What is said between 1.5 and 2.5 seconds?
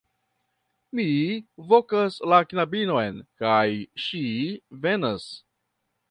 vokas la